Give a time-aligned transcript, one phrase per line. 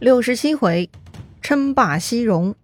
[0.00, 0.90] 六十七回，
[1.40, 2.54] 称霸西戎。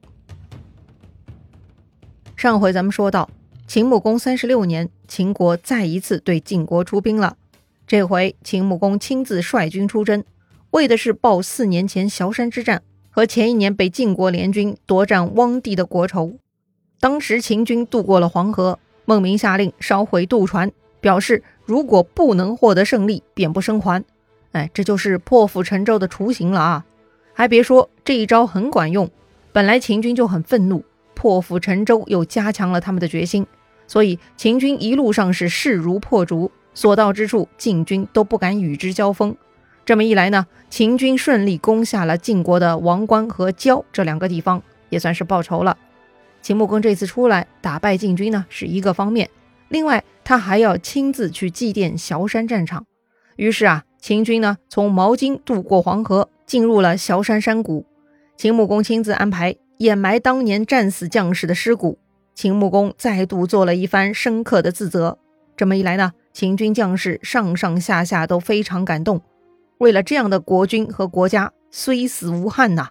[2.36, 3.30] 上回咱们说到，
[3.68, 7.36] 秦穆公三十六年，秦国再一次对晋国出兵了。
[7.86, 10.24] 这回秦穆公亲自率军出征，
[10.70, 16.34] 为的是报四年前崤山之战和前一年被晋国联军夺占汪地的国仇。
[16.98, 20.70] 当时秦军渡过了黄河，孟明下令烧毁渡船，
[21.00, 24.04] 表示如果不能获得胜利，便不生还。
[24.52, 26.84] 哎，这就是破釜沉舟的雏形了啊！
[27.40, 29.10] 还别说，这一招很管用。
[29.50, 33.46] 本来秦军就很愤怒，破釜沉舟又加强了他们的决心，
[33.86, 39.34] 所以秦军一路上是势如破竹，所到之处晋军都不敢与之交锋。
[39.86, 45.78] 这么一来呢，秦军顺利攻下了晋国的王关和交这两个地方，也算是报仇了。
[46.42, 49.30] 秦穆公这次出来打败晋军呢，是一个方面，
[49.70, 52.84] 另外他还要亲自去祭奠崤山战场。
[53.36, 53.84] 于是啊。
[54.00, 57.84] 秦军呢，从毛巾渡过黄河，进入了崤山山谷。
[58.36, 61.98] 秦穆公亲自安排掩埋当年战死将士的尸骨。
[62.34, 65.18] 秦穆公再度做了一番深刻的自责。
[65.54, 69.20] 这么一来呢，秦军将士上上下下都非常感动。
[69.76, 72.88] 为了这样的国君和国家，虽死无憾呐。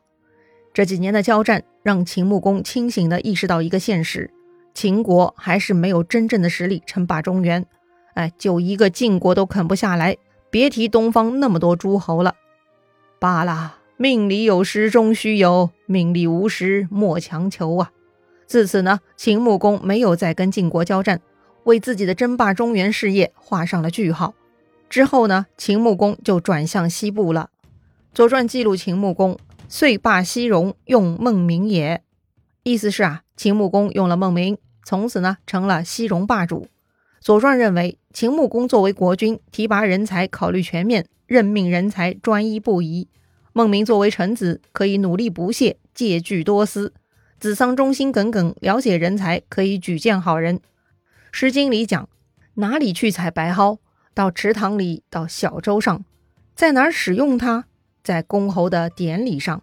[0.71, 4.29] 这几年的交战，让秦穆公清醒地意识到一个现实：
[4.75, 7.65] 秦国还是没有真正的实力称霸中原。
[8.13, 10.15] 哎，就一个晋国都啃不下来。
[10.51, 12.35] 别提东方那么多诸侯了，
[13.19, 17.91] 罢了，命里有时终须有，命里无时莫强求啊！
[18.47, 21.21] 自此呢，秦穆公没有再跟晋国交战，
[21.65, 24.33] 为自己的争霸中原事业画上了句号。
[24.89, 27.51] 之后呢，秦穆公就转向西部了。
[28.15, 32.01] 《左传》记录秦穆公遂霸西戎，用孟明也，
[32.63, 36.61] 意思是啊，秦穆公用了孟明，从此呢，成了西戎霸主。
[37.21, 43.07] 《左传》认为，秦穆公作为国君，提拔人才考虑全面，任命人才专一不疑。
[43.51, 46.93] 孟明作为臣子，可以努力不懈，借据多思。
[47.37, 50.57] 子桑忠心耿耿，了解人才，可以举荐好人。
[51.31, 52.07] 《诗经》里讲
[52.55, 53.79] ：“哪里去采白蒿？
[54.13, 56.05] 到池塘里，到小舟上。
[56.55, 57.65] 在哪儿使用它？
[58.01, 59.61] 在公侯的典礼上。”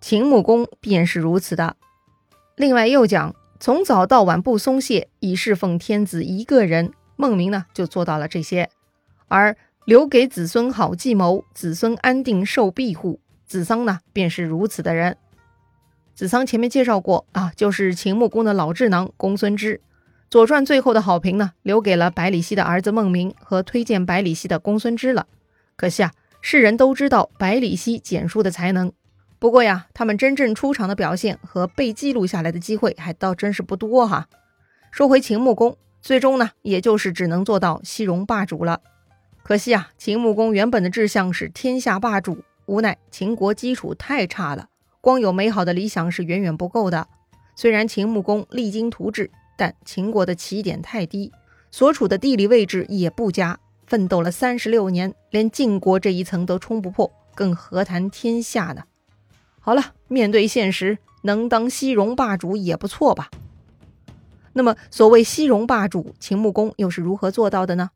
[0.00, 1.76] 秦穆公便是如此的。
[2.56, 3.34] 另外又讲。
[3.60, 6.92] 从早到晚不松懈，以侍奉天子一个人。
[7.16, 8.70] 孟明呢，就做到了这些，
[9.26, 13.18] 而留给子孙好计谋，子孙安定受庇护。
[13.44, 15.16] 子桑呢，便是如此的人。
[16.14, 19.76] 子桑前面介绍过啊，就是秦穆公的老智囊公孙支。
[20.30, 25.26] 《左传》最后的好评呢，留给了百里奚的儿子孟明和推荐百里奚的公孙支了。
[25.74, 28.92] 可惜啊，世人都知道百里奚简书的才能。
[29.38, 34.26] 不过呀，他们真正出场的表现和被记录下来的机会还倒真是不多哈。
[34.90, 38.80] 说回秦穆公，最终呢，也就是只能做到西戎霸主了。
[39.44, 44.68] 可惜啊，秦穆公原本的志向是天下霸主，无奈秦国基础太差了，
[45.00, 47.06] 光有美好的理想是远远不够的。
[47.54, 51.32] 虽然秦穆公励精图治，但秦国的起点太低，
[51.70, 58.82] 所处的地理位置也不佳，奋斗了三十六年，连晋国这一层都冲不破，更何谈天下呢？
[59.68, 63.28] 好了，面对现实，能当西戎霸主也不错吧？
[64.54, 67.90] 那么，所谓西戎霸主，秦穆公又是如何做到的呢？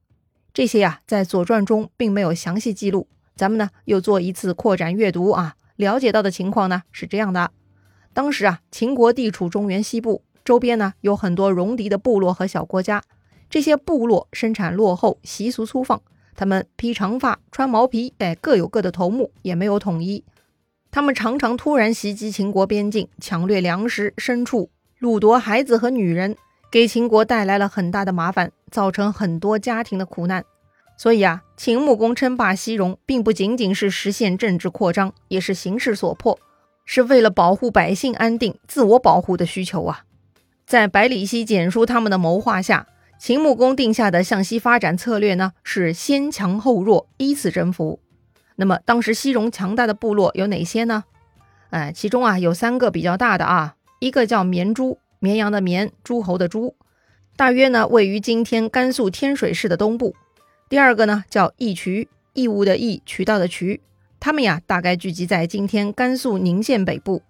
[0.53, 3.09] 这些呀，在《左传》中并没有详细记录。
[3.35, 7.51] 咱们呢，又做一次扩展阅读啊，了解到的情况呢是这样的：
[8.13, 13.03] 当时啊，秦国地处中原西部，周边呢有很多戎狄的部落和小国家。
[13.49, 16.03] 这些部落生产落后，习俗粗放，
[16.37, 20.23] 他们披长发，穿毛皮，哎，各有各的头目，也没有统一。
[20.95, 24.69] 他们常常突然袭击秦国边境，抢掠粮食、牲畜，
[25.01, 26.37] 掳夺孩子和女人，
[26.71, 30.45] 给秦国带来了很大的麻烦，造成很多家庭的苦难。
[30.99, 36.39] 所以啊，秦穆公称霸西戎，并不仅仅是实现政治扩张，也是形势所迫，
[36.85, 40.05] 是为了保护百姓安定、自我保护的需求啊。
[40.67, 42.87] 在百里奚、简书他们的谋划下，
[43.19, 47.99] 秦穆公定下的向西发展策略呢，是先强后弱，依次征服。
[48.57, 51.05] 那么当时西戎强大的部落有哪些呢？
[51.71, 56.75] 哎，其中啊有三个比较大的啊，一个叫绵诸，绵羊的绵，诸侯的诸，
[57.35, 60.15] 大约呢位于今天甘肃天水市的东部。
[60.69, 63.81] 第二个呢叫义渠，义务的义，渠道的渠，
[64.21, 67.23] 他们呀大概聚集在今天甘肃宁县北部。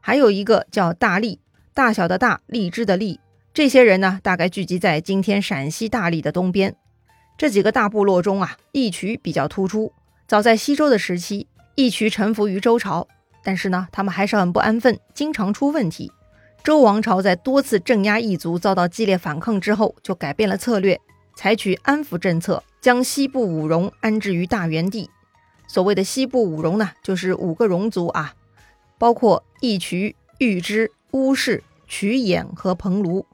[0.00, 1.40] 还有一个叫大荔，
[1.72, 3.20] 大小的大，荔枝的荔，
[3.52, 6.74] 这些人呢大概聚集在今天陕西大荔的东边。
[7.38, 9.92] 这几个大部落中啊，义渠比较突出。
[10.34, 11.46] 早在西周的时期，
[11.76, 13.06] 义渠臣服于周朝，
[13.44, 16.10] 但是呢，他们还是很不安分，经常出问题。
[16.64, 21.00] 周王朝在多次镇压异族、遭到激烈反抗之后，就改变了策略，
[21.36, 25.08] 采取安抚政策，将西部五戎安置于大元地。
[25.68, 28.34] 所谓的西部五戎呢，就是五个戎族啊，
[28.98, 33.24] 包括义渠、玉之、乌氏、渠衍和彭卢。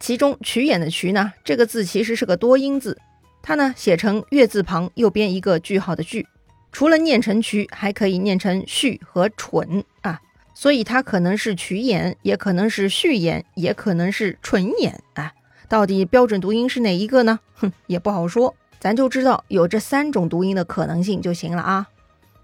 [0.00, 2.96] 其中渠衍的渠呢，这个字其实是个多音字，
[3.42, 6.26] 它呢写成月字旁右边一个句号的句，
[6.70, 10.20] 除了念成瞿，还可以念成胥和蠢啊，
[10.54, 15.32] 所以它可能是瞿衍，也可能是胥衍，也可能是蠢衍啊。
[15.68, 17.40] 到底标准读音是哪一个呢？
[17.54, 21.88] 哼，也不好说，咱就知道有这三种读音的可能性就行了啊。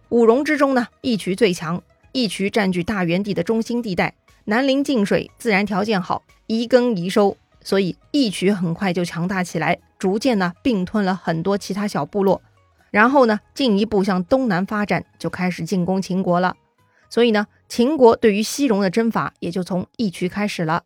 [0.09, 1.83] 五戎之中呢，义渠最强，
[2.13, 7.37] 义渠占据大原地的中心地带，南临晋水，自然条件好，宜耕宜收。
[7.63, 12.43] 所以义渠很快就强大起来，逐渐呢并吞了很多其他小部落，
[12.95, 16.55] 然后呢进一步向东南发展，就开始进攻秦国了。
[17.11, 20.85] 所以呢秦国对于西戎的征伐也就从义渠开始了。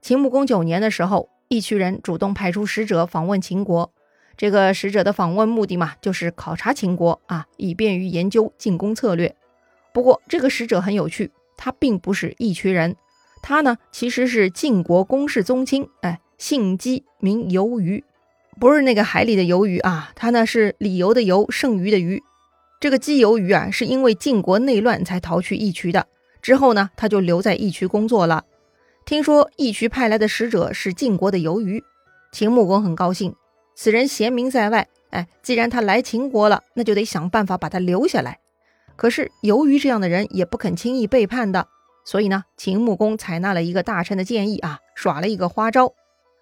[0.00, 3.92] 秦穆公九年的时候，义渠人主动派出使者访问秦国，
[4.34, 9.36] 这个使者的访问目的嘛，就是考察秦国啊，以便于研究进攻策略。
[9.92, 12.96] 不过这个使者很有趣，他并不是义渠人。
[13.42, 18.02] 他呢，其实是晋国公室宗亲，哎，姓姬，名游鱼，
[18.60, 22.22] 不是那个海里的鱿鱼啊，他呢是理由的由，剩余的余。
[22.80, 26.06] 这个姬鱿鱼啊，是因为晋国内乱才逃去义渠的，
[26.40, 28.44] 之后呢，他就留在义渠工作了。
[29.04, 31.82] 听说义渠派来的使者是晋国的鱿鱼，
[32.32, 33.34] 秦穆公很高兴，
[33.74, 38.38] 此人贤明在外，哎，既然他来秦国了，那就得想办法把他留下来。
[38.94, 41.66] 可是鱿鱼这样的人也不肯轻易背叛的。
[42.04, 45.94] 所以呢，秦穆公采纳了一个大臣的建议啊，耍了一个花招。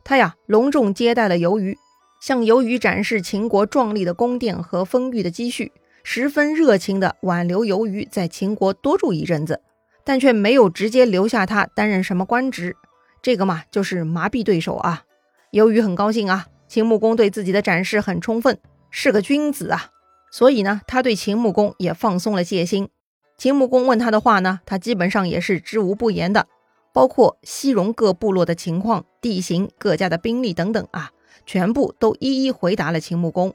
[0.04, 1.76] 他呀，隆重接待了鱿鱼，
[2.20, 5.72] 向游鱼展示秦国壮丽的宫殿和丰裕的积蓄，
[6.04, 9.62] 十分热情地挽留游鱼在秦国多住一阵子，
[10.04, 12.76] 但却没有直接留下他担任什么官职。
[13.22, 15.04] 这个嘛，就是麻痹对手啊。
[15.50, 18.58] 游鱼很高兴啊，秦穆公对自己的展示很充分，
[18.90, 19.88] 是个君子啊。
[20.30, 22.88] 所以呢，他对秦穆公也放松了戒心。
[23.36, 26.46] 秦穆公问他的话呢，他基本上也是知无不言的，
[26.92, 31.10] 包括西戎各部落的情况、地形、各家的兵力等等啊，
[31.46, 33.54] 全部都一一回答了秦穆公。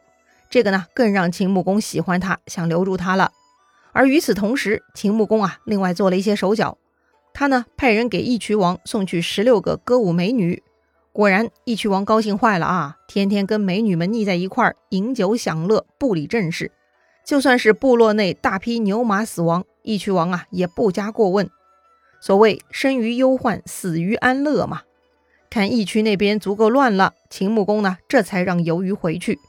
[0.50, 3.32] 这个呢，更让秦穆公喜欢他，想留住他了。
[3.92, 6.78] 而与此同时，秦穆公啊，另外做了一些手脚，
[7.34, 10.62] 他呢派人给义渠王送去十六个歌舞美女。
[11.12, 16.72] 果然，义渠王高兴坏了啊，天天跟美女们腻在一块儿，饮酒享乐，不理政事。
[17.26, 19.64] 就算是部落内大批牛马死亡。
[19.82, 21.50] 义渠王啊，也不加过问。
[22.20, 24.82] 所谓生于忧患，死于安乐嘛。
[25.50, 29.40] 看义渠那边足够乱了，秦穆公呢，这才让游鱼回去。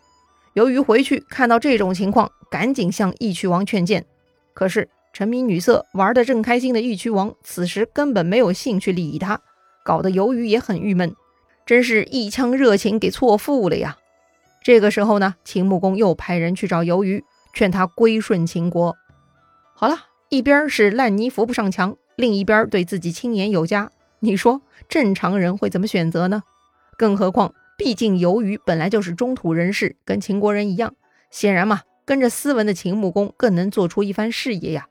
[0.55, 4.05] 游鱼回去看到这种情况，赶紧向义渠王劝谏。
[4.55, 9.41] 可是沉迷女色、玩得正开心的义渠王，此时根本没有兴趣理他，
[9.85, 11.15] 搞得游鱼也很郁闷，
[11.65, 13.99] 真是一腔热情给错付了呀。
[14.63, 18.97] 这个时候呢，秦穆公又派人去找游鱼，劝他归顺秦国。
[19.75, 19.97] 好了。
[20.29, 26.43] 一边是烂泥扶不上墙，另一边对自己青眼有加，你说正常人会怎么选择呢？
[26.97, 30.95] 更何况，毕竟由于本来就是中土人士，跟秦国人一样，
[31.31, 34.89] 显然嘛，跟着斯文的秦穆公更能做出一番事业呀。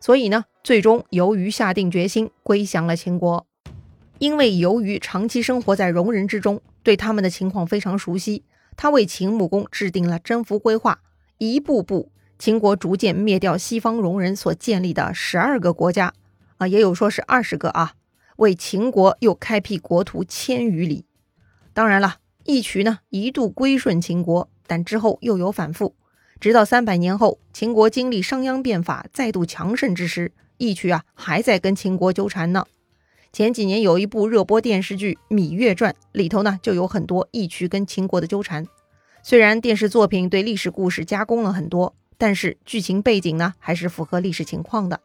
[0.00, 3.46] 所以呢，最终由于下定决心归降了秦国，
[4.18, 8.44] 因为由于长期生活在戎人之中，对他们的情况非常熟悉，
[8.76, 11.00] 他为秦穆公制定了征服规划，
[11.38, 12.12] 一步步。
[12.38, 16.12] 秦国逐渐灭掉西方戎人所建立的十二个国家，
[16.58, 17.94] 啊，也有说是二十个啊，
[18.36, 21.04] 为秦国又开辟国土千余里。
[21.72, 25.94] 当然了，义渠呢一度归顺秦国，但之后又有反复，
[26.40, 32.64] 直到三百年后，秦国经历商鞅变法，再度强盛之时，义渠啊还在跟秦国纠缠呢。
[33.32, 38.66] 前几年有一部热播电视剧《芈月传》，里头呢就有很多义渠跟秦国的纠缠。
[39.22, 41.94] 虽然电视作品对历史故事加工了很多。
[42.18, 45.02] 但是剧情背景呢，还是符合历史情况的。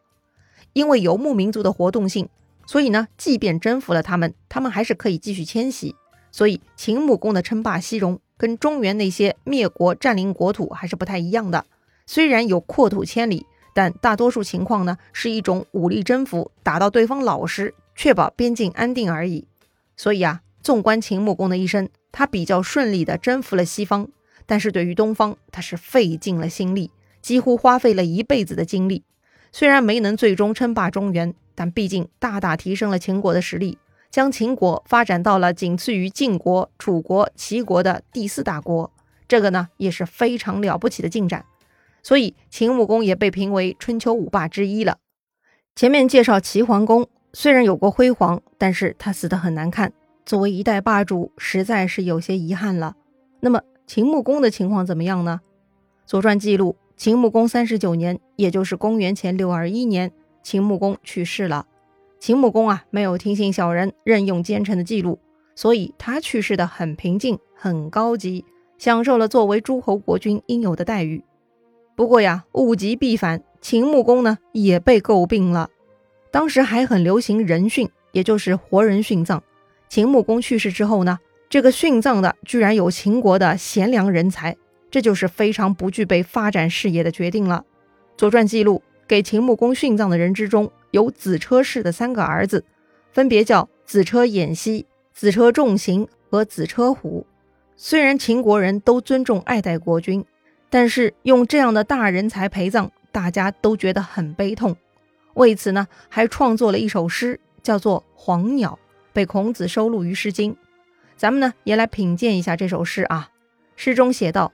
[0.72, 2.26] 因为游牧民族的活动性，
[2.72, 5.94] 所以呢，即便征服了他们，他们还是可以继续迁徙。
[6.30, 11.66] 所以秦穆公的称霸西戎，跟中原那些灭国占领国土还是不太一样的。
[12.06, 19.46] 虽然有扩土千里，但大多数情况呢，是一种武力征服，打到对方老实，确保边境安定而已。
[19.94, 24.08] 所以啊，纵观秦穆公的一生，他比较顺利地征服了西方，
[24.46, 26.90] 但是对于东方，他是费尽了心力。
[27.20, 29.04] 几乎花费了一辈子的精力，
[29.52, 33.78] 虽然没能最终称霸中原，但毕竟大大提升了秦国的实力，
[34.10, 38.90] 将秦国发展到了仅次于晋国、楚国、齐国的第四大国。
[39.28, 41.44] 这个呢也是非常了不起的进展，
[42.02, 44.98] 所以秦穆公也被评为春秋五霸之一了。
[45.74, 49.92] 前面介绍齐桓公，虽然有过辉煌，但是他死得很难看，
[50.26, 52.96] 作为一代霸主，实在是有些遗憾了。
[53.40, 55.40] 那么秦穆公的情况怎么样呢？
[56.08, 56.76] 《左传》记录。
[56.94, 61.66] 秦穆公三十九年，也就是公元前六二一年，秦穆公去世了。
[62.18, 65.18] 秦穆公啊，没有听信小人、任用奸臣的记录，
[65.54, 68.44] 所以他去世的很平静、很高级，
[68.78, 71.24] 享受了作为诸侯国君应有的待遇。
[71.94, 75.68] 不过呀，物极必反，秦穆公呢也被诟病了。
[76.30, 79.42] 当时还很流行人殉，也就是活人殉葬。
[79.88, 81.18] 秦穆公去世之后呢，
[81.50, 84.56] 这个殉葬的居然有秦国的贤良人才。
[84.90, 87.64] 这就是非常不具备发展事业的决定了。
[88.18, 88.82] 《左传》记录，
[89.12, 92.64] 给秦穆公殉葬的人之中，有子车氏的三个儿子，
[93.10, 97.26] 分别叫子车偃息、子车仲行和子车虎。
[97.76, 100.24] 虽然秦国人都尊重爱戴国君，
[100.70, 104.74] 但是用这样的大人才陪葬，大家都觉得很悲痛。
[105.34, 108.78] 为此呢，还创作了一首诗，叫做《黄鸟》，
[109.12, 110.54] 被孔子收录于《诗经》。
[111.18, 113.28] 咱们呢，也来品鉴一下这首诗啊。
[113.76, 114.50] 诗中写道。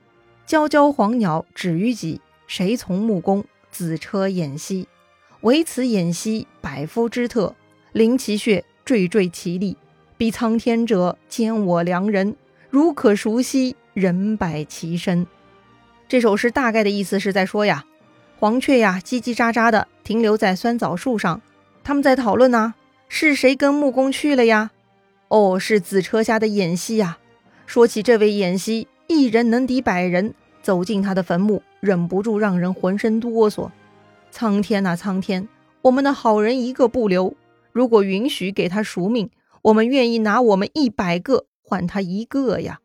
[0.48, 4.88] 皎皎黄鸟止于己，谁从穆公子车偃息？
[5.42, 7.54] 唯此偃息，百夫之特。
[7.92, 9.76] 临其穴，惴惴其力。
[10.16, 12.36] 彼苍天者，兼我良人。
[12.70, 15.26] 如可熟悉，人百其身。
[16.08, 17.84] 这首诗大概的意思是在说呀，
[18.38, 21.40] 黄雀呀叽叽喳喳的停留在酸枣树上，
[21.82, 22.74] 他们在讨论呢，
[23.08, 24.70] 是谁跟穆公去了呀？
[25.28, 27.18] 哦，是子车家的偃息呀。
[27.66, 28.88] 说起这位偃息。
[29.10, 33.70] 一人能敌百人，走进他的坟墓，忍不住让人浑身哆嗦。
[34.30, 35.48] 苍天呐，苍天！
[35.82, 37.34] 我们的好人一个不留。
[37.72, 39.30] 如果允许给他赎命，
[39.62, 42.80] 我们愿意拿我们一百个换他一个呀！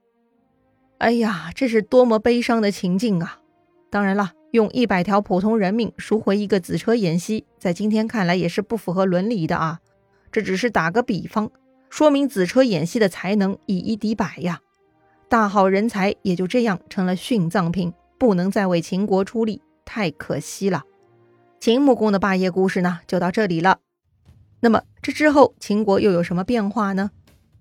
[1.00, 3.40] 哎呀，这是多么悲伤的情境啊！
[3.90, 9.80] 当然了，用一百条普通人命赎回一个子车偃息，在今天看来也是不符合伦理的啊。
[10.32, 11.52] 这只是打个比方，
[11.90, 14.62] 说明子车偃息的才能以一敌百呀。
[15.28, 20.84] 大好人才也就这样成了殉葬品，不能再为秦国出力，太可惜了。
[21.60, 23.80] 秦穆公的霸业故事呢，就到这里了。
[24.60, 27.12] 那么这之后，秦国又有什么变化呢？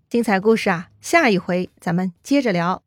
[0.08, 2.82] 精彩故事啊，下一回咱们接着聊。